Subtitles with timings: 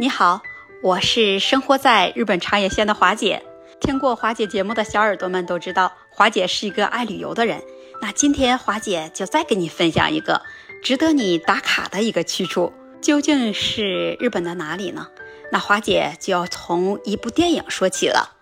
[0.00, 0.40] 你好，
[0.80, 3.42] 我是生活在日本长野县的华姐。
[3.80, 7.60] 听过华姐节目的小耳朵们都知道，华姐是一个爱旅游的人。
[8.00, 10.42] 那今天华姐就再给你分享一个
[10.84, 15.08] 值得你打卡的一个去处，究竟是日本的哪里呢？
[15.50, 18.36] 那华姐就要从一部电影说起了，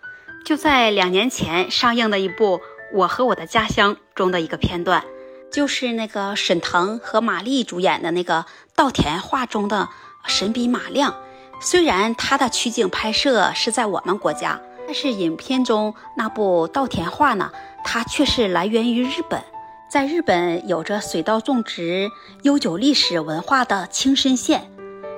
[0.45, 2.59] 就在两年前上映的一部
[2.93, 5.03] 《我和我的家乡》中的一个片段，
[5.51, 8.45] 就是那个沈腾和马丽主演的那个
[8.75, 9.89] 稻田画中的
[10.27, 11.15] 神笔马亮。
[11.59, 17.51] 虽然它的取景拍摄是在我们国家，但是影片中那部稻田画呢，
[17.83, 19.41] 它却是来源于日本。
[19.89, 22.09] 在日本有着水稻种植
[22.43, 24.69] 悠久历史文化的青森县，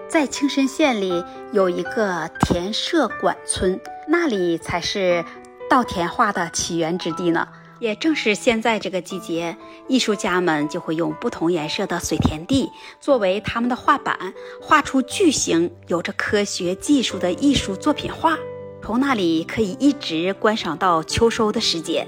[0.07, 5.25] 在青森县里有一个田舍馆村，那里才是
[5.69, 7.47] 稻田画的起源之地呢。
[7.79, 9.55] 也正是现在这个季节，
[9.87, 12.69] 艺术家们就会用不同颜色的水田地
[12.99, 18.37] 作为他们的画板，画出巨型、有着科学技术的艺术作品画。
[18.81, 22.07] 从那里可以一直观赏到秋收的时节，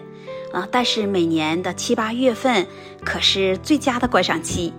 [0.51, 0.67] 啊！
[0.71, 2.65] 但是每年的七八月份
[3.05, 4.73] 可是最佳的观赏期，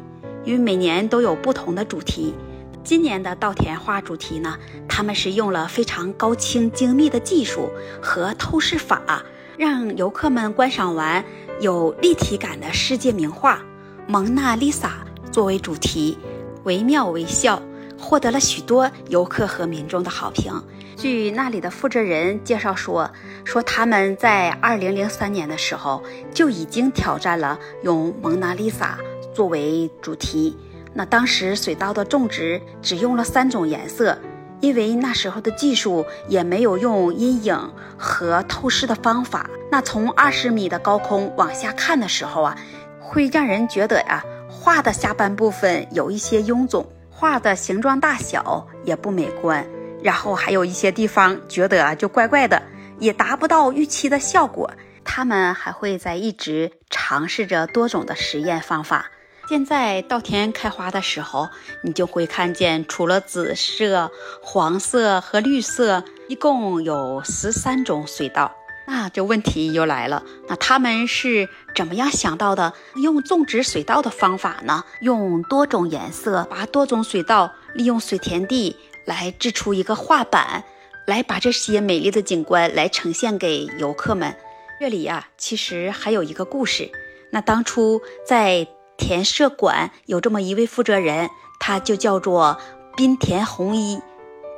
[0.44, 2.34] 因为每年都有不同的主题。
[2.82, 9.22] 今年的稻田画主题呢，他们是用了非常高清精密的技术和透视法。
[9.56, 11.24] 让游客们观赏完
[11.60, 13.56] 有立体感的世界名画
[14.06, 16.16] 《蒙娜丽莎》作为主题，
[16.64, 17.60] 惟妙惟肖，
[17.98, 20.52] 获得了许多游客和民众的好评。
[20.96, 23.10] 据那里的负责人介绍说，
[23.44, 28.98] 说他们在2003年的时候就已经挑战了用蒙娜丽莎
[29.34, 30.56] 作为主题。
[30.94, 34.18] 那当时水稻的种植只用了三种颜色。
[34.62, 42.56] 因为那时候的技术也没有用阴影和透视的方法，那从二十米的高空往下看的时候啊，
[43.00, 49.66] 会让人觉得呀，画的下半部分有一些臃肿，画的形状大小也不美观，
[50.00, 52.62] 然后还有一些地方觉得啊就怪怪的，
[53.00, 54.70] 也达不到预期的效果。
[55.04, 59.10] 他们还会在一直尝试着多种的实验方法。
[59.52, 61.50] 现在稻田开花的时候，
[61.82, 64.10] 你就会看见，除了紫色、
[64.42, 68.56] 黄色和绿色，一共有十三种水稻。
[68.86, 74.84] 那这问题又来了，那他们是怎么样想到的用种植水稻的方法呢？
[75.02, 78.74] 用多种颜色，把多种水稻利用水田地
[79.04, 80.64] 来制出一个画板，
[81.06, 84.34] 来把这些美丽的景观来呈现给游客们。
[84.80, 86.90] 这里呀，其实还有一个故事。
[87.30, 88.66] 那当初在
[89.02, 92.56] 田舍馆有这么一位负责人，他就叫做
[92.96, 94.00] 滨田弘一。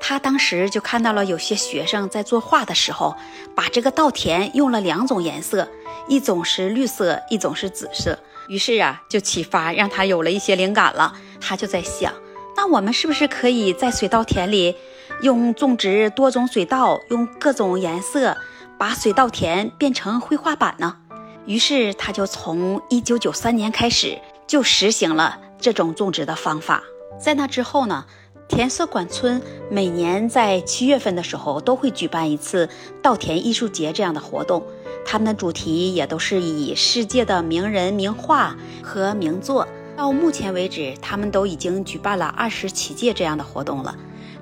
[0.02, 3.16] 他当时就看到了有些学生在作画的时候，
[3.54, 5.66] 把这个稻田用了两种颜色，
[6.08, 8.18] 一种是绿色，一种是紫色。
[8.48, 11.14] 于是啊，就启发让他有了一些灵感了。
[11.40, 12.12] 他就在想，
[12.54, 14.76] 那我们是不是可以在水稻田里
[15.22, 18.36] 用种植多种水稻，用各种颜色
[18.76, 20.98] 把水稻田变成绘画板呢？
[21.46, 24.18] 于是他就从一九九三年开始。
[24.46, 26.82] 就实行了这种种植的方法。
[27.18, 28.04] 在那之后呢，
[28.48, 29.40] 田舍馆村
[29.70, 32.68] 每年在七月份的时候都会举办一次
[33.02, 34.62] 稻田艺术节这样的活动。
[35.06, 39.66] 他们的主题也都是以世界的名人名画和名作。
[39.96, 43.94] 到目前为止，他们都已经举办了二十七届这样的活动了。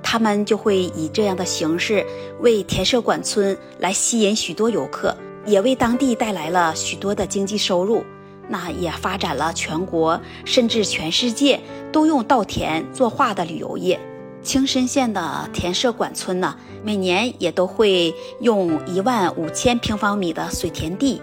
[0.02, 2.04] 他们就会以这样的形式
[2.40, 8.04] 为田舍馆村来吸引许多游客，也为当地带来了许多的经济收入。
[8.52, 11.58] 那也发展了全国甚至全世界
[11.90, 13.98] 都用稻田作画的旅游业。
[14.42, 16.54] 青森县的田舍馆村呢，
[16.84, 21.22] 每年也都会用一万五千平方米的水田地，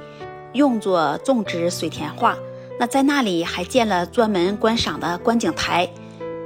[0.53, 2.35] 用作种植水田画。
[2.79, 5.87] 那在那里还建了专门观赏的观景台，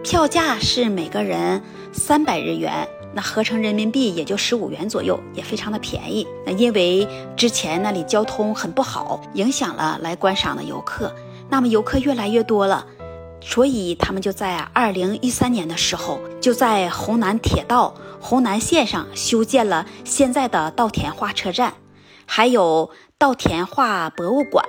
[0.04, 1.62] 票价是每个人
[1.94, 2.86] 三百日元。
[3.14, 6.28] 那合成人民币也就十五元左右，也非常的便宜。
[6.46, 7.08] 那因为
[7.38, 11.14] 之前那里交通很不好，影响了来观赏的游客。
[11.50, 12.88] 那么游客越来越多了，
[13.40, 21.76] 所以他们就在二零一三年的时候，就在红南铁道红南线上修建了现在的稻田画车站，
[22.26, 22.90] 还有
[23.20, 24.66] 稻田画博物馆。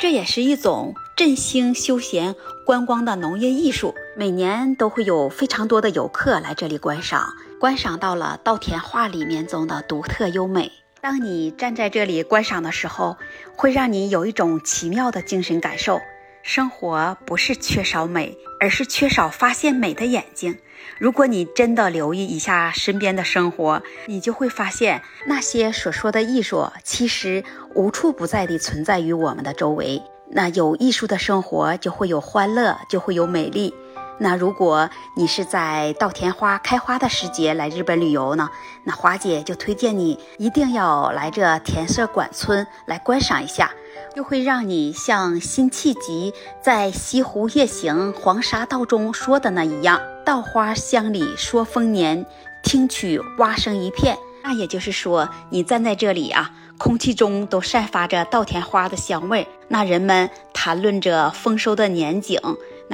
[0.00, 2.34] 这也是一种振兴休闲
[2.66, 7.32] 观光的农业艺术，每年都会有非常多的游客来这里观赏。
[7.64, 10.70] 观赏到了稻田画里面中的独特优美。
[11.00, 13.16] 当你站在这里观赏的时候，
[13.56, 15.98] 会让你有一种奇妙的精神感受。
[16.42, 20.58] 生活不是缺少美，而是缺少发现美的眼睛。
[20.98, 27.42] 如果你真的留意一下身边的生活，你就会发现那些所说的艺术，其实
[27.74, 30.02] 无处不在地存在于我们的周围。
[30.28, 33.72] 那有艺术的生活，就会有欢乐，就会有美丽。
[34.18, 38.48] 那如果你是在稻田花开花的时节来日本旅游呢，
[38.84, 43.72] 那华姐就推荐你一定要来这田色馆村来观赏一下，
[44.14, 46.32] 就会让你像辛弃疾
[46.62, 52.24] 在《西湖夜行·黄沙道》中说的那一样：“稻花香里说丰年，
[52.62, 62.38] 听取蛙声一片。”那也就是说，你站在这里啊，空气中都散发着稻田花的香味，那人们谈论着丰收的年景。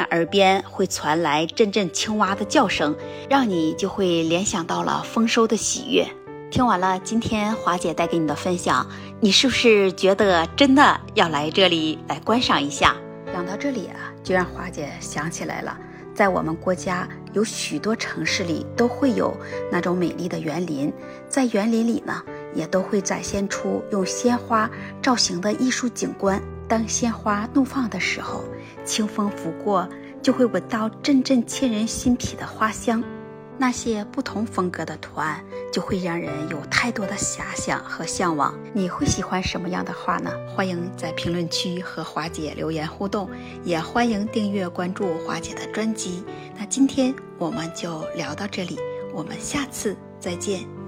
[0.04, 2.96] 耳边会传来阵阵青蛙的叫声，
[3.28, 6.06] 让你就会联想到了丰收的喜悦。
[6.50, 8.86] 听完了今天华姐带给你的分享，
[9.20, 12.96] 你是不是觉得真的要来这里来观赏一下？
[13.32, 15.78] 讲到这里啊，就让华姐想起来了，
[16.12, 19.32] 在我们国家有许多城市里都会有
[19.70, 20.92] 那种美丽的园林，
[21.28, 22.20] 在园林里呢，
[22.52, 24.68] 也都会展现出用鲜花
[25.00, 26.42] 造型的艺术景观。
[26.70, 28.44] 当鲜花怒放的时候，
[28.84, 29.88] 清风拂过，
[30.22, 33.02] 就会闻到阵阵沁人心脾的花香。
[33.58, 38.54] 那些不同风格的图案，就会让人有太多的遐想和向往。
[38.72, 40.30] 你会喜欢什么样的花呢？
[40.48, 43.28] 欢迎在评论区和华姐留言互动，
[43.64, 46.24] 也欢迎订阅关注华姐的专辑。
[46.56, 48.78] 那今天我们就聊到这里，
[49.12, 50.79] 我们下次再见。